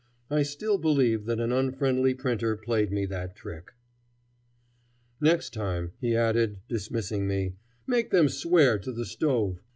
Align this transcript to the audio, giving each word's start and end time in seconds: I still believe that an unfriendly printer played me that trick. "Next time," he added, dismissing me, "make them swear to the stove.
I 0.31 0.41
still 0.41 0.79
believe 0.79 1.25
that 1.25 1.39
an 1.39 1.51
unfriendly 1.51 2.15
printer 2.15 2.57
played 2.57 2.91
me 2.91 3.05
that 3.05 3.35
trick. 3.35 3.73
"Next 5.19 5.53
time," 5.53 5.91
he 6.01 6.15
added, 6.15 6.57
dismissing 6.67 7.27
me, 7.27 7.53
"make 7.85 8.09
them 8.09 8.27
swear 8.27 8.79
to 8.79 8.91
the 8.91 9.05
stove. 9.05 9.61